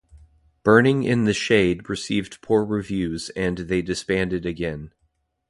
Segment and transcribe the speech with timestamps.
[0.63, 4.93] "Burning in the Shade" received poor reviews and they disbanded again.